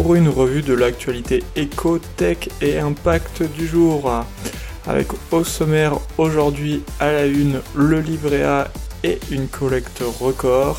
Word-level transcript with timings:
pour 0.00 0.14
une 0.14 0.28
revue 0.28 0.62
de 0.62 0.74
l'actualité 0.74 1.42
éco, 1.56 1.98
tech 2.16 2.50
et 2.62 2.78
impact 2.78 3.42
du 3.42 3.66
jour. 3.66 4.24
Avec 4.86 5.08
au 5.32 5.42
sommaire 5.42 5.94
aujourd'hui 6.18 6.84
à 7.00 7.10
la 7.10 7.26
une 7.26 7.60
le 7.74 7.98
livret 8.00 8.44
A 8.44 8.68
et 9.02 9.18
une 9.32 9.48
collecte 9.48 10.04
record. 10.20 10.78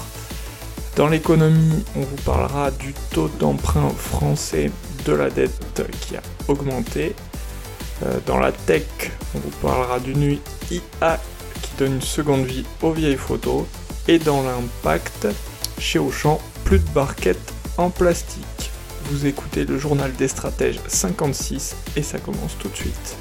Dans 0.95 1.09
l'économie, 1.09 1.83
on 1.97 1.99
vous 1.99 2.15
parlera 2.23 2.71
du 2.71 2.93
taux 3.11 3.29
d'emprunt 3.41 3.89
français 3.89 4.71
de 5.05 5.11
la 5.11 5.29
dette 5.29 5.83
qui 5.99 6.15
a 6.15 6.21
augmenté. 6.47 7.13
Euh, 8.05 8.19
dans 8.25 8.39
la 8.39 8.53
tech, 8.53 8.85
on 9.35 9.39
vous 9.39 9.57
parlera 9.61 9.99
d'une 9.99 10.39
IA 10.71 11.19
qui 11.61 11.71
donne 11.77 11.95
une 11.95 12.01
seconde 12.01 12.45
vie 12.45 12.63
aux 12.81 12.93
vieilles 12.93 13.17
photos. 13.17 13.65
Et 14.07 14.17
dans 14.17 14.43
l'impact, 14.43 15.27
chez 15.77 15.99
Auchan, 15.99 16.39
plus 16.63 16.79
de 16.79 16.89
barquettes 16.91 17.53
en 17.77 17.89
plastique. 17.89 18.68
Vous 19.09 19.25
écoutez 19.25 19.65
le 19.65 19.79
journal 19.79 20.13
des 20.13 20.27
stratèges 20.27 20.79
56 20.85 21.75
et 21.95 22.03
ça 22.03 22.19
commence 22.19 22.55
tout 22.59 22.69
de 22.69 22.75
suite. 22.75 23.17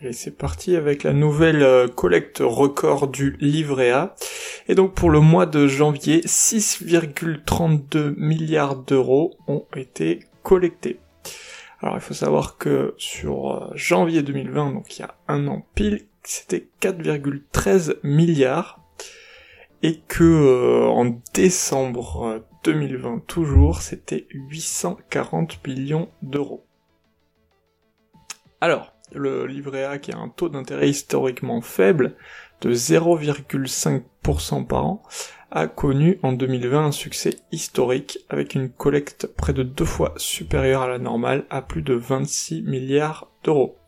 Et 0.00 0.14
c'est 0.14 0.30
parti 0.30 0.74
avec 0.74 1.02
la 1.02 1.12
nouvelle 1.12 1.62
euh, 1.62 1.86
collecte 1.86 2.38
record 2.40 3.08
du 3.08 3.36
livret 3.40 3.90
A. 3.90 4.14
Et 4.68 4.74
donc 4.74 4.94
pour 4.94 5.10
le 5.10 5.20
mois 5.20 5.44
de 5.44 5.66
janvier, 5.66 6.22
6,32 6.22 8.14
milliards 8.16 8.76
d'euros 8.76 9.36
ont 9.46 9.66
été 9.76 10.20
collectés. 10.42 10.98
Alors 11.82 11.96
il 11.96 12.00
faut 12.00 12.14
savoir 12.14 12.56
que 12.56 12.94
sur 12.96 13.52
euh, 13.52 13.70
janvier 13.74 14.22
2020, 14.22 14.72
donc 14.72 14.96
il 14.96 15.02
y 15.02 15.04
a 15.04 15.14
un 15.28 15.46
an 15.46 15.66
pile, 15.74 16.06
c'était 16.22 16.68
4,13 16.80 17.96
milliards 18.02 18.79
et 19.82 20.00
que 20.08 20.24
euh, 20.24 20.86
en 20.88 21.20
décembre 21.34 22.44
2020 22.64 23.26
toujours, 23.26 23.82
c'était 23.82 24.26
840 24.30 25.66
millions 25.66 26.08
d'euros. 26.22 26.64
Alors, 28.60 28.92
le 29.12 29.46
livret 29.46 29.84
A 29.84 29.98
qui 29.98 30.12
a 30.12 30.18
un 30.18 30.28
taux 30.28 30.48
d'intérêt 30.48 30.90
historiquement 30.90 31.60
faible 31.62 32.16
de 32.60 32.72
0,5% 32.74 34.66
par 34.66 34.84
an, 34.84 35.02
a 35.50 35.66
connu 35.66 36.20
en 36.22 36.32
2020 36.32 36.86
un 36.86 36.92
succès 36.92 37.36
historique 37.50 38.18
avec 38.28 38.54
une 38.54 38.70
collecte 38.70 39.26
près 39.26 39.52
de 39.52 39.62
deux 39.62 39.84
fois 39.84 40.12
supérieure 40.16 40.82
à 40.82 40.88
la 40.88 40.98
normale 40.98 41.46
à 41.50 41.62
plus 41.62 41.82
de 41.82 41.94
26 41.94 42.62
milliards 42.62 43.30
d'euros. 43.42 43.79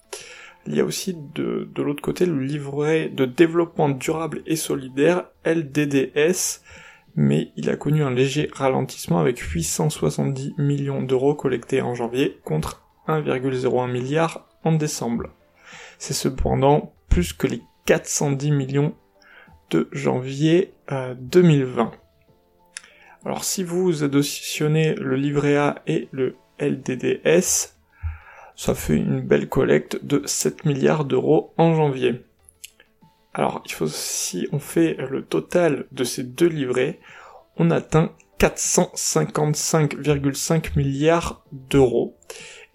Il 0.67 0.77
y 0.77 0.81
a 0.81 0.85
aussi 0.85 1.15
de, 1.35 1.69
de 1.75 1.83
l'autre 1.83 2.03
côté 2.03 2.25
le 2.25 2.41
livret 2.41 3.09
de 3.09 3.25
développement 3.25 3.89
durable 3.89 4.43
et 4.47 4.57
solidaire 4.57 5.25
LDDS, 5.45 6.61
mais 7.17 7.53
il 7.57 7.69
a 7.69 7.77
connu 7.77 8.03
un 8.03 8.11
léger 8.11 8.49
ralentissement 8.53 9.19
avec 9.19 9.39
870 9.39 10.55
millions 10.59 11.03
d'euros 11.03 11.35
collectés 11.35 11.83
en 11.83 11.95
janvier 11.95 12.41
contre 12.45 12.83
1,01 13.09 13.91
milliard 13.91 14.49
en 14.65 14.73
décembre. 14.73 15.31
C'est 15.99 16.15
cependant 16.15 16.95
plus 17.09 17.33
que 17.33 17.47
les 17.47 17.63
410 17.87 18.53
millions 18.53 18.95
de 19.71 19.89
janvier 19.93 20.75
2020. 20.91 21.83
Euh, 21.83 21.89
Alors 23.25 23.45
si 23.45 23.65
vous 23.65 24.05
additionnez 24.05 24.95
le 24.95 25.17
livret 25.17 25.57
A 25.57 25.83
et 25.87 26.09
le 26.13 26.37
LDDS, 26.61 27.75
ça 28.57 28.75
fait 28.75 28.97
une 28.97 29.21
belle 29.21 29.49
collecte 29.49 30.05
de 30.05 30.23
7 30.25 30.65
milliards 30.65 31.05
d'euros 31.05 31.53
en 31.57 31.75
janvier. 31.75 32.25
Alors 33.35 33.63
il 33.65 33.73
faut 33.73 33.89
si 33.89 34.47
on 34.53 34.59
fait 34.59 34.97
le 35.11 35.25
total 35.25 35.87
de 35.93 36.05
ces 36.05 36.23
deux 36.23 36.49
livrets, 36.49 37.01
on 37.57 37.71
atteint 37.71 38.13
455,5 38.39 40.77
milliards 40.77 41.43
d'euros. 41.53 42.19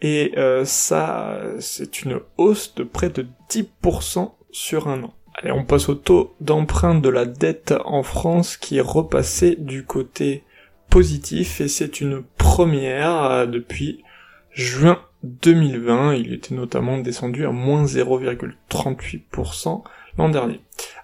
Et 0.01 0.33
euh, 0.37 0.63
ça, 0.63 1.41
c'est 1.59 2.03
une 2.03 2.19
hausse 2.37 2.75
de 2.75 2.83
près 2.83 3.09
de 3.09 3.25
10% 3.49 4.31
sur 4.51 4.87
un 4.87 5.01
an. 5.03 5.13
Allez, 5.35 5.51
on 5.51 5.66
passe 5.66 5.89
au 5.89 5.95
taux 5.95 6.35
d'emprunt 6.39 6.95
de 6.95 7.09
la 7.09 7.25
dette 7.25 7.73
en 7.85 8.03
France 8.03 8.57
qui 8.57 8.77
est 8.77 8.81
repassé 8.81 9.55
du 9.57 9.83
côté 9.83 10.43
positif 10.89 11.61
et 11.61 11.67
c'est 11.67 11.99
une 11.99 12.23
première 12.37 13.23
euh, 13.23 13.45
depuis 13.45 14.03
juin 14.51 15.01
2020. 15.41 16.15
Il 16.15 16.33
était 16.33 16.55
notamment 16.55 16.97
descendu 16.97 17.45
à 17.45 17.51
moins 17.51 17.85
0,38% 17.85 19.83
l'an 20.17 20.29
dernier. 20.29 20.59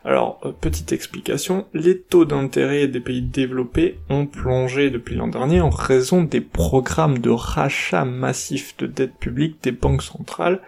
Alors, 0.06 0.39
euh, 0.44 0.51
petite 0.51 0.91
explication, 0.91 1.66
les 1.73 2.00
taux 2.00 2.25
d'intérêt 2.25 2.88
des 2.88 3.00
pays 3.00 3.22
développés 3.22 4.00
ont 4.09 4.25
plongé 4.25 4.89
depuis 4.89 5.16
l'an 5.16 5.28
dernier 5.28 5.62
en 5.62 5.69
raison 5.69 6.23
des 6.23 6.41
programmes 6.41 7.19
de 7.19 7.29
rachat 7.29 8.06
massif 8.06 8.75
de 8.78 8.88
dette 8.88 9.16
publique 9.16 9.63
des 9.63 9.72
banques 9.72 10.03
centrales, 10.03 10.59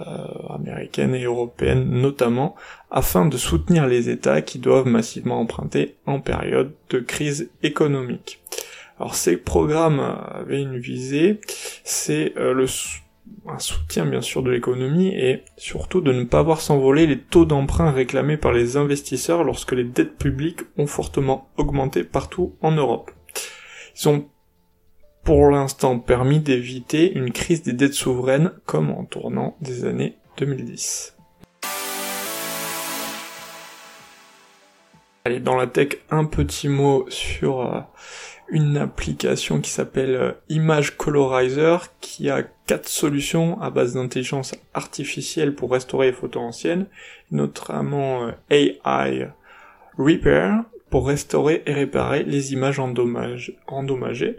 euh, 0.00 0.04
américaines 0.50 1.14
et 1.14 1.24
européennes 1.24 1.88
notamment, 1.90 2.54
afin 2.90 3.26
de 3.26 3.36
soutenir 3.36 3.86
les 3.86 4.08
États 4.10 4.42
qui 4.42 4.60
doivent 4.60 4.86
massivement 4.86 5.40
emprunter 5.40 5.96
en 6.06 6.20
période 6.20 6.72
de 6.90 7.00
crise 7.00 7.50
économique. 7.64 8.40
Alors 8.98 9.14
ces 9.14 9.36
programmes 9.36 10.00
avaient 10.00 10.60
une 10.60 10.78
visée, 10.78 11.40
c'est 11.84 12.32
euh, 12.36 12.52
le 12.52 12.66
un 13.46 13.58
soutien 13.58 14.06
bien 14.06 14.20
sûr 14.20 14.42
de 14.42 14.50
l'économie 14.50 15.08
et 15.08 15.42
surtout 15.56 16.00
de 16.00 16.12
ne 16.12 16.24
pas 16.24 16.42
voir 16.42 16.60
s'envoler 16.60 17.06
les 17.06 17.18
taux 17.18 17.44
d'emprunt 17.44 17.90
réclamés 17.90 18.36
par 18.36 18.52
les 18.52 18.76
investisseurs 18.76 19.44
lorsque 19.44 19.72
les 19.72 19.84
dettes 19.84 20.16
publiques 20.16 20.60
ont 20.76 20.86
fortement 20.86 21.50
augmenté 21.56 22.04
partout 22.04 22.56
en 22.60 22.72
Europe. 22.72 23.10
Ils 23.96 24.08
ont 24.08 24.28
pour 25.24 25.50
l'instant 25.50 25.98
permis 25.98 26.40
d'éviter 26.40 27.12
une 27.12 27.32
crise 27.32 27.62
des 27.62 27.72
dettes 27.72 27.94
souveraines 27.94 28.52
comme 28.64 28.90
en 28.90 29.04
tournant 29.04 29.56
des 29.60 29.84
années 29.84 30.16
2010. 30.38 31.17
Allez, 35.28 35.40
dans 35.40 35.56
la 35.56 35.66
tech, 35.66 35.98
un 36.10 36.24
petit 36.24 36.68
mot 36.68 37.04
sur 37.10 37.60
euh, 37.60 37.80
une 38.48 38.78
application 38.78 39.60
qui 39.60 39.68
s'appelle 39.68 40.14
euh, 40.14 40.32
Image 40.48 40.96
Colorizer 40.96 41.92
qui 42.00 42.30
a 42.30 42.44
quatre 42.64 42.88
solutions 42.88 43.60
à 43.60 43.68
base 43.68 43.92
d'intelligence 43.92 44.54
artificielle 44.72 45.54
pour 45.54 45.70
restaurer 45.70 46.06
les 46.06 46.12
photos 46.14 46.42
anciennes, 46.44 46.86
notamment 47.30 48.24
euh, 48.24 48.30
AI 48.48 49.28
Repair 49.98 50.62
pour 50.88 51.06
restaurer 51.06 51.62
et 51.66 51.74
réparer 51.74 52.22
les 52.22 52.54
images 52.54 52.78
endommagées. 52.78 54.36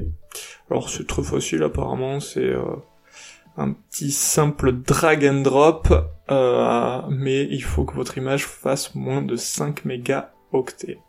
Alors 0.72 0.90
c'est 0.90 1.06
très 1.06 1.22
facile 1.22 1.62
apparemment, 1.62 2.20
c'est 2.20 2.52
un 3.58 3.74
petit 3.74 4.10
simple 4.10 4.72
drag 4.72 5.24
and 5.24 5.42
drop, 5.42 5.90
mais 7.12 7.44
il 7.44 7.62
faut 7.62 7.84
que 7.84 7.94
votre 7.94 8.18
image 8.18 8.48
fasse 8.48 8.96
moins 8.96 9.22
de 9.22 9.36
5 9.36 9.86
mégaoctets. 10.52 11.00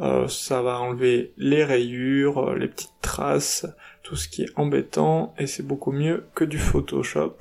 Euh, 0.00 0.28
ça 0.28 0.62
va 0.62 0.80
enlever 0.80 1.32
les 1.36 1.64
rayures, 1.64 2.38
euh, 2.38 2.56
les 2.56 2.68
petites 2.68 2.94
traces, 3.02 3.66
tout 4.04 4.14
ce 4.14 4.28
qui 4.28 4.42
est 4.42 4.52
embêtant, 4.56 5.34
et 5.38 5.48
c'est 5.48 5.64
beaucoup 5.64 5.90
mieux 5.90 6.28
que 6.34 6.44
du 6.44 6.58
Photoshop. 6.58 7.36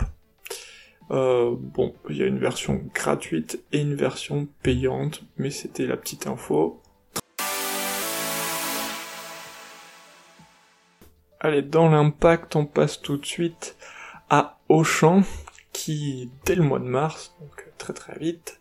Euh, 1.11 1.55
bon, 1.55 1.93
il 2.09 2.17
y 2.17 2.23
a 2.23 2.25
une 2.25 2.39
version 2.39 2.81
gratuite 2.93 3.63
et 3.71 3.81
une 3.81 3.95
version 3.95 4.47
payante, 4.63 5.23
mais 5.37 5.51
c'était 5.51 5.85
la 5.85 5.97
petite 5.97 6.25
info. 6.25 6.81
Allez, 11.39 11.61
dans 11.61 11.89
l'impact, 11.89 12.55
on 12.55 12.65
passe 12.65 12.99
tout 12.99 13.17
de 13.17 13.25
suite 13.25 13.77
à 14.31 14.57
Auchan, 14.67 15.21
qui, 15.71 16.31
dès 16.45 16.55
le 16.55 16.63
mois 16.63 16.79
de 16.79 16.85
mars, 16.85 17.35
donc 17.39 17.67
très 17.77 17.93
très 17.93 18.17
vite, 18.17 18.59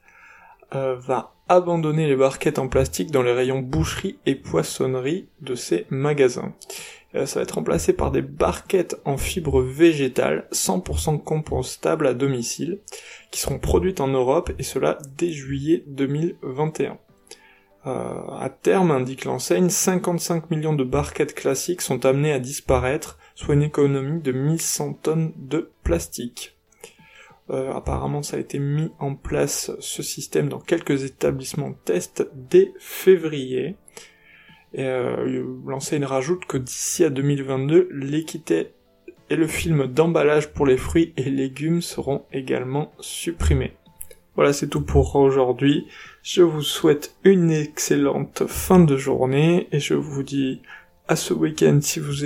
va 0.72 1.36
abandonner 1.48 2.06
les 2.06 2.16
barquettes 2.16 2.58
en 2.58 2.68
plastique 2.68 3.10
dans 3.10 3.22
les 3.22 3.32
rayons 3.32 3.60
boucherie 3.60 4.18
et 4.26 4.34
poissonnerie 4.34 5.28
de 5.40 5.54
ces 5.54 5.86
magasins. 5.90 6.52
Euh, 7.14 7.26
ça 7.26 7.38
va 7.38 7.44
être 7.44 7.52
remplacé 7.52 7.92
par 7.92 8.10
des 8.10 8.22
barquettes 8.22 9.00
en 9.04 9.16
fibre 9.16 9.60
végétale 9.62 10.46
100% 10.52 11.22
compostables 11.22 12.06
à 12.06 12.14
domicile 12.14 12.80
qui 13.30 13.40
seront 13.40 13.58
produites 13.58 14.00
en 14.00 14.08
Europe 14.08 14.52
et 14.58 14.62
cela 14.62 14.98
dès 15.16 15.30
juillet 15.30 15.84
2021. 15.86 16.98
Euh, 17.86 17.90
à 18.40 18.50
terme, 18.50 18.90
indique 18.90 19.24
l'enseigne, 19.24 19.68
55 19.68 20.50
millions 20.50 20.74
de 20.74 20.82
barquettes 20.82 21.34
classiques 21.34 21.82
sont 21.82 22.04
amenées 22.04 22.32
à 22.32 22.40
disparaître, 22.40 23.18
soit 23.36 23.54
une 23.54 23.62
économie 23.62 24.20
de 24.20 24.32
1100 24.32 24.94
tonnes 24.94 25.32
de 25.36 25.70
plastique. 25.84 26.55
Euh, 27.50 27.72
apparemment, 27.72 28.22
ça 28.22 28.36
a 28.36 28.40
été 28.40 28.58
mis 28.58 28.90
en 28.98 29.14
place 29.14 29.70
ce 29.78 30.02
système 30.02 30.48
dans 30.48 30.58
quelques 30.58 31.04
établissements 31.04 31.70
de 31.70 31.76
test 31.84 32.28
dès 32.34 32.72
février. 32.78 33.76
Et 34.74 34.84
euh, 34.84 35.44
l'enseigne 35.64 36.04
rajoute 36.04 36.44
que 36.46 36.58
d'ici 36.58 37.04
à 37.04 37.10
2022, 37.10 37.88
l'équité 37.92 38.72
et 39.30 39.36
le 39.36 39.46
film 39.46 39.86
d'emballage 39.86 40.52
pour 40.52 40.66
les 40.66 40.76
fruits 40.76 41.12
et 41.16 41.30
légumes 41.30 41.82
seront 41.82 42.24
également 42.32 42.92
supprimés. 43.00 43.76
Voilà, 44.34 44.52
c'est 44.52 44.68
tout 44.68 44.82
pour 44.82 45.16
aujourd'hui. 45.16 45.86
Je 46.22 46.42
vous 46.42 46.62
souhaite 46.62 47.16
une 47.24 47.50
excellente 47.50 48.46
fin 48.46 48.78
de 48.78 48.96
journée 48.96 49.66
et 49.72 49.80
je 49.80 49.94
vous 49.94 50.22
dis 50.22 50.60
à 51.08 51.16
ce 51.16 51.32
week-end 51.32 51.78
si 51.80 52.00
vous 52.00 52.24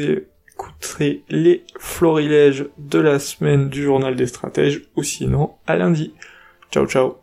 écouterez 0.61 1.25
les 1.29 1.65
florilèges 1.79 2.67
de 2.79 2.99
la 2.99 3.19
semaine 3.19 3.69
du 3.69 3.83
journal 3.83 4.17
des 4.17 4.27
stratèges 4.27 4.83
ou 4.97 5.03
sinon 5.03 5.55
à 5.67 5.77
lundi. 5.77 6.15
Ciao 6.71 6.87
ciao 6.87 7.17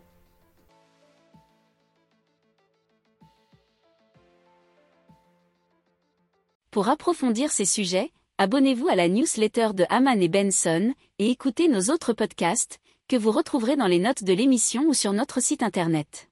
Pour 6.70 6.88
approfondir 6.88 7.50
ces 7.50 7.64
sujets, 7.64 8.12
abonnez-vous 8.36 8.88
à 8.88 8.94
la 8.94 9.08
newsletter 9.08 9.70
de 9.74 9.84
Haman 9.88 10.20
et 10.20 10.28
Benson 10.28 10.92
et 11.18 11.30
écoutez 11.30 11.66
nos 11.66 11.90
autres 11.92 12.12
podcasts 12.12 12.78
que 13.08 13.16
vous 13.16 13.32
retrouverez 13.32 13.74
dans 13.76 13.86
les 13.86 13.98
notes 13.98 14.22
de 14.22 14.32
l'émission 14.34 14.84
ou 14.86 14.94
sur 14.94 15.12
notre 15.12 15.40
site 15.40 15.62
internet. 15.62 16.28